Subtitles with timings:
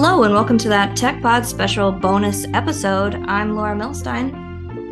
[0.00, 3.16] Hello, and welcome to that Tech Pod special bonus episode.
[3.26, 4.32] I'm Laura Milstein.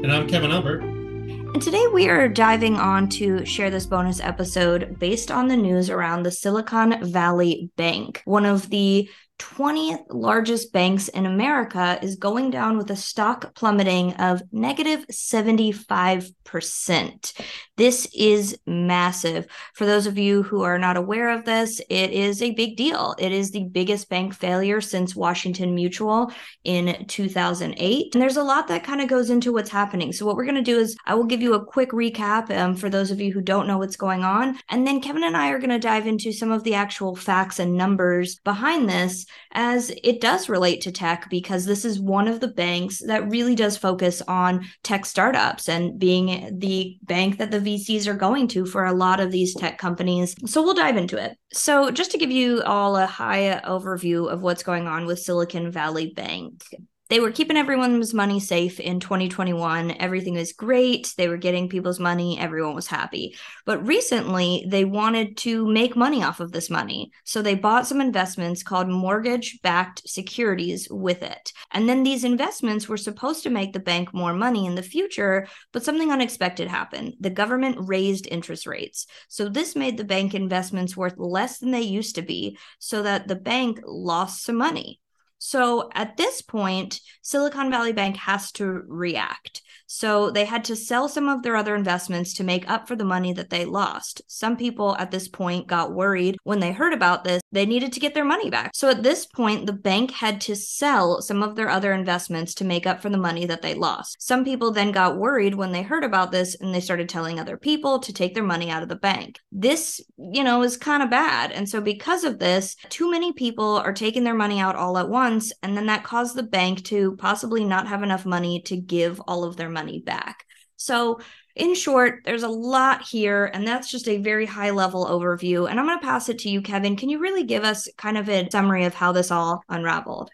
[0.02, 0.80] And I'm Kevin Albert.
[0.82, 5.90] And today we are diving on to share this bonus episode based on the news
[5.90, 9.08] around the Silicon Valley Bank, one of the
[9.38, 17.42] 20th largest banks in America is going down with a stock plummeting of negative 75%.
[17.76, 19.46] This is massive.
[19.74, 23.14] For those of you who are not aware of this, it is a big deal.
[23.18, 26.32] It is the biggest bank failure since Washington Mutual
[26.64, 28.14] in 2008.
[28.14, 30.12] And there's a lot that kind of goes into what's happening.
[30.12, 32.74] So, what we're going to do is I will give you a quick recap um,
[32.74, 34.58] for those of you who don't know what's going on.
[34.70, 37.58] And then Kevin and I are going to dive into some of the actual facts
[37.58, 42.40] and numbers behind this as it does relate to tech because this is one of
[42.40, 47.60] the banks that really does focus on tech startups and being the bank that the
[47.60, 50.34] VCs are going to for a lot of these tech companies.
[50.46, 51.36] So we'll dive into it.
[51.52, 55.70] So, just to give you all a high overview of what's going on with Silicon
[55.70, 56.64] Valley Bank,
[57.08, 59.92] they were keeping everyone's money safe in 2021.
[59.92, 61.14] Everything was great.
[61.16, 62.38] They were getting people's money.
[62.38, 63.36] Everyone was happy.
[63.64, 67.12] But recently, they wanted to make money off of this money.
[67.24, 71.52] So they bought some investments called mortgage backed securities with it.
[71.72, 75.46] And then these investments were supposed to make the bank more money in the future,
[75.72, 77.14] but something unexpected happened.
[77.20, 79.06] The government raised interest rates.
[79.28, 83.28] So this made the bank investments worth less than they used to be, so that
[83.28, 85.00] the bank lost some money.
[85.38, 89.62] So at this point, Silicon Valley Bank has to react.
[89.86, 93.04] So they had to sell some of their other investments to make up for the
[93.04, 94.22] money that they lost.
[94.26, 98.00] Some people at this point got worried when they heard about this, they needed to
[98.00, 98.72] get their money back.
[98.74, 102.64] So at this point, the bank had to sell some of their other investments to
[102.64, 104.16] make up for the money that they lost.
[104.20, 107.56] Some people then got worried when they heard about this and they started telling other
[107.56, 109.38] people to take their money out of the bank.
[109.52, 111.52] This, you know, is kind of bad.
[111.52, 115.08] And so because of this, too many people are taking their money out all at
[115.08, 115.52] once.
[115.62, 119.44] And then that caused the bank to possibly not have enough money to give all
[119.44, 120.44] of their money back.
[120.76, 121.20] So,
[121.54, 125.68] in short, there's a lot here, and that's just a very high level overview.
[125.68, 126.96] And I'm going to pass it to you, Kevin.
[126.96, 130.30] Can you really give us kind of a summary of how this all unraveled?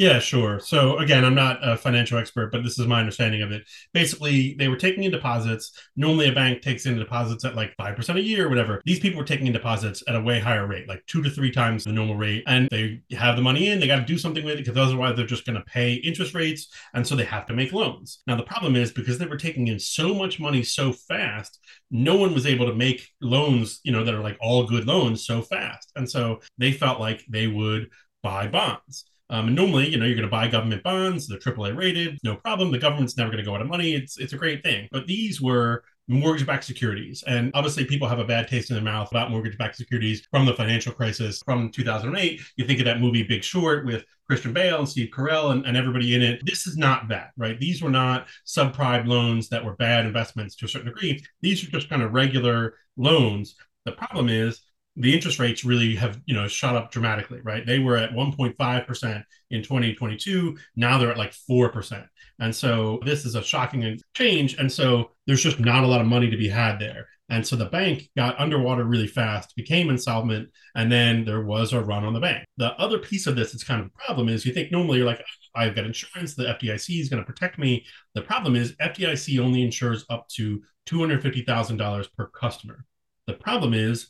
[0.00, 0.60] Yeah, sure.
[0.60, 3.68] So again, I'm not a financial expert, but this is my understanding of it.
[3.92, 5.78] Basically, they were taking in deposits.
[5.94, 8.80] Normally, a bank takes in deposits at like 5% a year or whatever.
[8.86, 11.50] These people were taking in deposits at a way higher rate, like two to three
[11.50, 12.44] times the normal rate.
[12.46, 15.16] And they have the money in, they got to do something with it because otherwise
[15.18, 16.68] they're just going to pay interest rates.
[16.94, 18.22] And so they have to make loans.
[18.26, 21.58] Now, the problem is because they were taking in so much money so fast,
[21.90, 25.26] no one was able to make loans, you know, that are like all good loans
[25.26, 25.92] so fast.
[25.94, 27.90] And so they felt like they would
[28.22, 29.09] buy bonds.
[29.30, 32.36] Um, and normally, you know, you're going to buy government bonds, they're AAA rated, no
[32.36, 32.72] problem.
[32.72, 33.94] The government's never going to go out of money.
[33.94, 34.88] It's it's a great thing.
[34.90, 39.10] But these were mortgage-backed securities, and obviously, people have a bad taste in their mouth
[39.10, 42.40] about mortgage-backed securities from the financial crisis from 2008.
[42.56, 45.76] You think of that movie Big Short with Christian Bale and Steve Carell and, and
[45.76, 46.44] everybody in it.
[46.44, 47.58] This is not that, right?
[47.58, 51.24] These were not subprime loans that were bad investments to a certain degree.
[51.40, 53.56] These are just kind of regular loans.
[53.84, 54.60] The problem is
[54.96, 59.24] the interest rates really have you know shot up dramatically right they were at 1.5%
[59.50, 62.06] in 2022 now they're at like 4%
[62.38, 66.06] and so this is a shocking change and so there's just not a lot of
[66.06, 70.48] money to be had there and so the bank got underwater really fast became insolvent
[70.74, 73.64] and then there was a run on the bank the other piece of this that's
[73.64, 76.34] kind of a problem is you think normally you're like oh, I've got insurance.
[76.34, 77.84] The FDIC is going to protect me.
[78.14, 82.84] The problem is FDIC only insures up to $250,000 per customer.
[83.26, 84.08] The problem is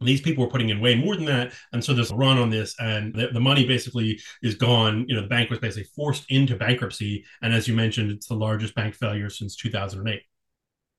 [0.00, 2.50] these people were putting in way more than that and so there's a run on
[2.50, 5.06] this and the, the, money basically is gone.
[5.08, 8.34] You know the bank was basically forced into bankruptcy and as you mentioned it's the
[8.34, 10.20] largest bank failure since 2008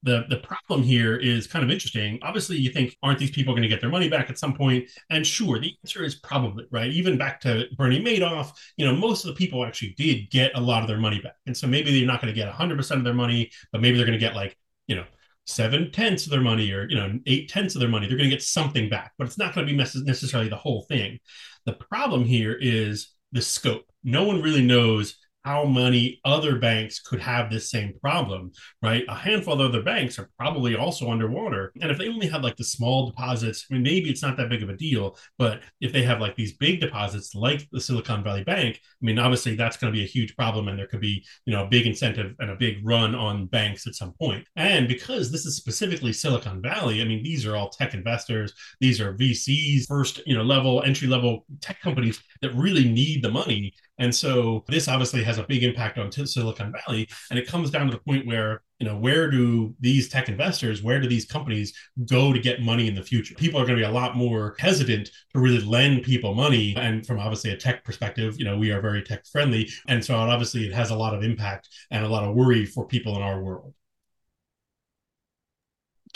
[0.04, 2.20] the the problem here is kind of interesting.
[2.22, 4.88] Obviously you think aren't these people going to get their money back at some point?
[5.10, 6.92] And sure the answer is probably right?
[6.92, 10.62] Even back to bernie madoff you know most of the people actually did get a
[10.62, 11.36] lot of their money back.
[11.46, 14.08] And so maybe they're not going to get 100% of their money but maybe they're
[14.08, 14.58] going to get like
[14.88, 15.06] you know
[15.48, 18.30] seven tenths of their money or you know eight tenths of their money they're going
[18.30, 21.20] to get something back but it's not going to be necessarily the whole thing.
[21.66, 23.86] The problem here is the scope.
[24.04, 25.18] No one really knows
[25.48, 28.52] how many other banks could have this same problem,
[28.82, 29.06] right?
[29.08, 31.72] A handful of other banks are probably also underwater.
[31.82, 34.50] And if they only have like the small deposits, I mean, maybe it's not that
[34.50, 38.26] big of a deal, but if they have like these big deposits like the Silicon
[38.26, 41.00] Valley Bank, I mean, obviously that's going to be a huge problem and there could
[41.00, 44.46] be, you know, a big incentive and a big run on banks at some point.
[44.58, 48.52] And because this is specifically Silicon Valley, I mean, these are all tech investors,
[48.82, 53.32] these are VCs, first, you know, level, entry level tech companies that really need the
[53.32, 57.08] money and so this obviously has a big impact on Silicon Valley.
[57.30, 60.84] And it comes down to the point where you know where do these tech investors
[60.84, 61.74] where do these companies
[62.08, 63.34] go to get money in the future?
[63.36, 66.76] People are going to be a lot more hesitant to really lend people money.
[66.78, 69.70] And from obviously a tech perspective you know we are very tech friendly.
[69.88, 72.86] And so obviously it has a lot of impact and a lot of worry for
[72.86, 73.74] people in our world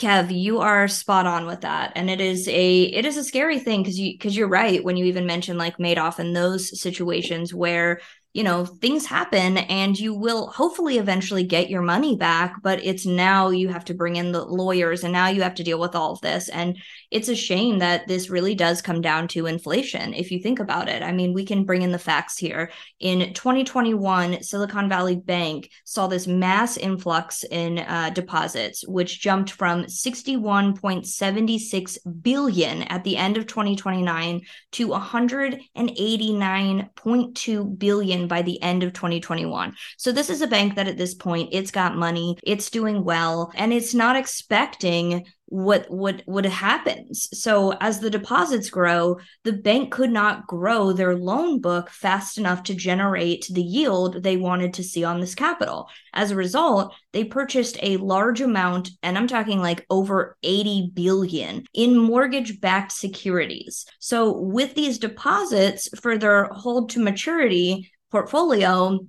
[0.02, 1.92] Kev, you are spot on with that.
[1.94, 4.96] And it is a it is a scary thing because you because you're right when
[4.96, 8.00] you even mention like Madoff and those situations where
[8.34, 13.04] you know, things happen and you will hopefully eventually get your money back, but it's
[13.04, 15.94] now you have to bring in the lawyers and now you have to deal with
[15.94, 16.48] all of this.
[16.48, 16.78] And
[17.10, 20.88] it's a shame that this really does come down to inflation if you think about
[20.88, 21.02] it.
[21.02, 22.70] I mean, we can bring in the facts here.
[23.00, 29.84] In 2021, Silicon Valley Bank saw this mass influx in uh, deposits, which jumped from
[29.84, 34.40] 61.76 billion at the end of 2029
[34.72, 39.74] to 189.2 billion by the end of 2021.
[39.96, 43.52] So this is a bank that at this point it's got money, it's doing well,
[43.54, 47.28] and it's not expecting what what what happens.
[47.38, 52.62] So as the deposits grow the bank could not grow their loan book fast enough
[52.64, 55.90] to generate the yield they wanted to see on this capital.
[56.14, 61.64] As a result they purchased a large amount and i'm talking like over 80 billion
[61.74, 63.84] in mortgage backed securities.
[63.98, 69.00] So with these deposits for their hold to maturity portfolio,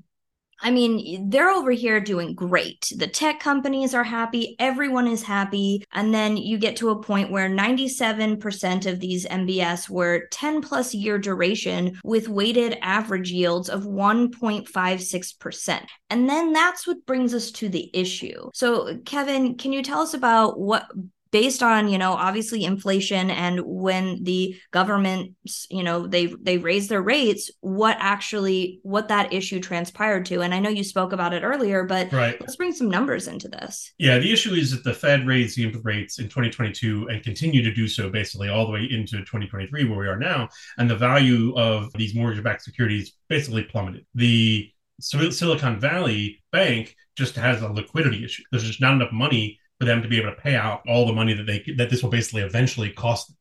[0.61, 2.93] I mean, they're over here doing great.
[2.95, 5.83] The tech companies are happy, everyone is happy.
[5.91, 10.93] And then you get to a point where 97% of these MBS were 10 plus
[10.93, 15.81] year duration with weighted average yields of 1.56%.
[16.09, 18.49] And then that's what brings us to the issue.
[18.53, 20.85] So, Kevin, can you tell us about what
[21.33, 25.33] based on you know obviously inflation and when the government
[25.69, 30.41] you know they they raise their rates what actually what that issue transpired to.
[30.41, 32.39] And i know you spoke about it earlier but right.
[32.39, 33.91] let's bring some numbers into this.
[33.97, 37.63] Yeah the issue is that the fed raised the input rates in 2022 and continue
[37.63, 40.47] to do so basically all the way into 2023 where we are now.
[40.77, 44.05] And the value of these mortgage-backed securities basically plummeted.
[44.13, 44.71] The
[45.01, 48.43] silicon valley bank just has a liquidity issue.
[48.51, 51.13] There's just not enough money for them to be able to pay out all the
[51.13, 53.37] money that they that this will basically eventually cost them.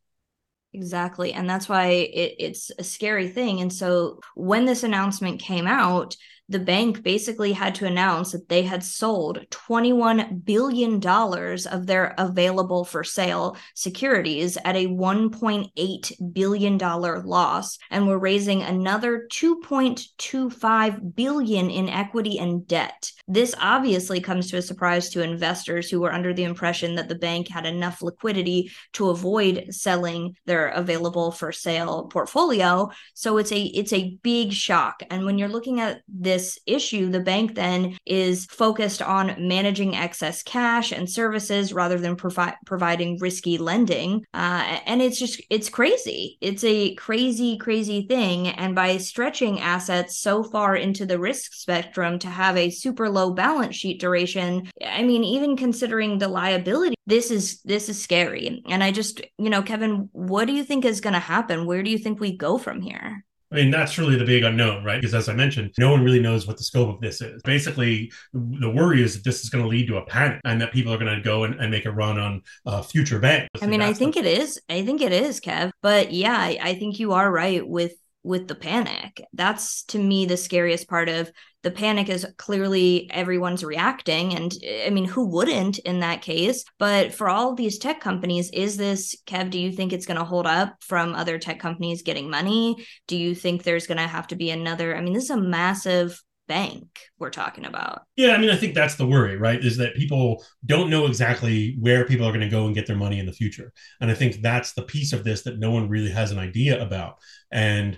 [0.73, 1.33] Exactly.
[1.33, 3.61] And that's why it, it's a scary thing.
[3.61, 6.15] And so when this announcement came out,
[6.49, 12.83] the bank basically had to announce that they had sold $21 billion of their available
[12.83, 21.89] for sale securities at a $1.8 billion loss and were raising another 2.25 billion in
[21.89, 23.11] equity and debt.
[23.27, 27.15] This obviously comes to a surprise to investors who were under the impression that the
[27.15, 32.89] bank had enough liquidity to avoid selling their available for sale portfolio.
[33.13, 35.03] So it's a it's a big shock.
[35.09, 39.95] And when you're looking at this this issue, the bank then is focused on managing
[39.95, 44.25] excess cash and services rather than provi- providing risky lending.
[44.33, 46.37] Uh, and it's just, it's crazy.
[46.41, 48.49] It's a crazy, crazy thing.
[48.49, 53.31] And by stretching assets so far into the risk spectrum to have a super low
[53.31, 58.63] balance sheet duration, I mean, even considering the liability, this is this is scary.
[58.67, 61.65] And I just, you know, Kevin, what do you think is going to happen?
[61.65, 63.23] Where do you think we go from here?
[63.53, 64.99] I mean, that's really the big unknown, right?
[64.99, 67.41] Because as I mentioned, no one really knows what the scope of this is.
[67.43, 70.73] Basically, the worry is that this is going to lead to a panic and that
[70.73, 73.49] people are going to go and, and make a run on uh, future banks.
[73.61, 74.59] I mean, I think the- it is.
[74.69, 75.71] I think it is, Kev.
[75.83, 77.93] But yeah, I, I think you are right with
[78.23, 79.21] with the panic.
[79.33, 81.31] That's to me the scariest part of
[81.63, 84.53] the panic is clearly everyone's reacting and
[84.85, 89.15] I mean who wouldn't in that case but for all these tech companies is this
[89.25, 92.85] Kev do you think it's going to hold up from other tech companies getting money
[93.07, 95.37] do you think there's going to have to be another I mean this is a
[95.37, 98.01] massive bank we're talking about.
[98.15, 99.63] Yeah, I mean, I think that's the worry, right?
[99.63, 102.97] Is that people don't know exactly where people are going to go and get their
[102.97, 103.71] money in the future.
[104.01, 106.81] And I think that's the piece of this that no one really has an idea
[106.81, 107.17] about.
[107.51, 107.97] And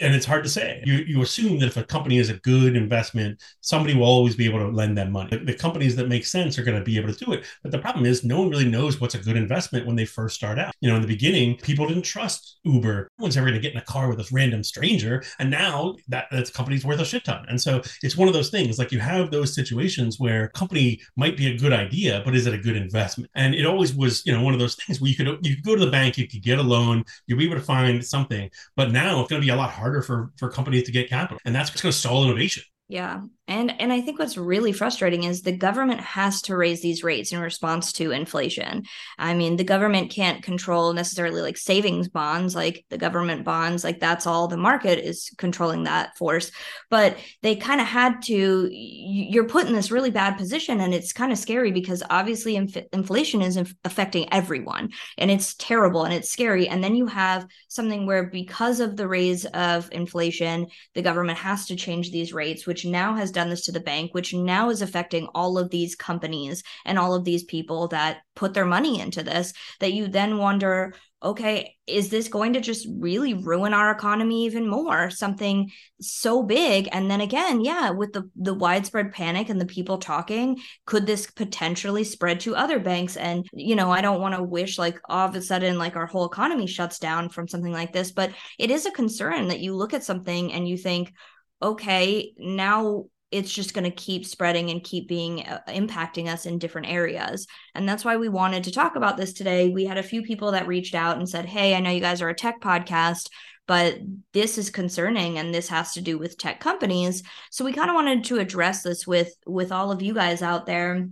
[0.00, 0.82] and it's hard to say.
[0.84, 4.46] You you assume that if a company is a good investment, somebody will always be
[4.46, 5.30] able to lend them money.
[5.30, 7.44] The, the companies that make sense are going to be able to do it.
[7.62, 10.36] But the problem is, no one really knows what's a good investment when they first
[10.36, 10.74] start out.
[10.80, 13.10] You know, in the beginning, people didn't trust Uber.
[13.18, 15.96] No one's ever going to get in a car with this random stranger, and now
[16.08, 17.44] that that company's worth a shit ton.
[17.48, 18.78] And so it's one of those things.
[18.78, 22.46] Like you have those situations where a company might be a good idea, but is
[22.46, 23.30] it a good investment?
[23.34, 25.64] And it always was, you know, one of those things where you could you could
[25.64, 28.50] go to the bank, you could get a loan, you'd be able to find something.
[28.76, 31.08] But now it's going to be a lot harder harder for for companies to get
[31.08, 32.62] capital, and that's going to stall innovation.
[32.90, 33.20] Yeah.
[33.50, 37.32] And and I think what's really frustrating is the government has to raise these rates
[37.32, 38.84] in response to inflation.
[39.18, 43.98] I mean, the government can't control necessarily like savings bonds, like the government bonds, like
[43.98, 46.52] that's all the market is controlling that force.
[46.90, 51.12] But they kind of had to you're put in this really bad position and it's
[51.12, 56.14] kind of scary because obviously inf- inflation is inf- affecting everyone and it's terrible and
[56.14, 61.02] it's scary and then you have something where because of the raise of inflation, the
[61.02, 64.14] government has to change these rates which which now has done this to the bank,
[64.14, 68.54] which now is affecting all of these companies and all of these people that put
[68.54, 73.34] their money into this, that you then wonder, okay, is this going to just really
[73.34, 75.10] ruin our economy even more?
[75.10, 75.70] Something
[76.00, 76.88] so big.
[76.90, 81.30] And then again, yeah, with the, the widespread panic and the people talking, could this
[81.30, 83.18] potentially spread to other banks?
[83.18, 86.06] And, you know, I don't want to wish like all of a sudden like our
[86.06, 89.76] whole economy shuts down from something like this, but it is a concern that you
[89.76, 91.12] look at something and you think,
[91.62, 96.58] okay, now it's just going to keep spreading and keep being uh, impacting us in
[96.58, 97.46] different areas.
[97.74, 99.68] And that's why we wanted to talk about this today.
[99.68, 102.22] We had a few people that reached out and said, Hey, I know you guys
[102.22, 103.28] are a tech podcast,
[103.68, 103.98] but
[104.32, 107.22] this is concerning and this has to do with tech companies.
[107.52, 110.66] So we kind of wanted to address this with with all of you guys out
[110.66, 111.08] there.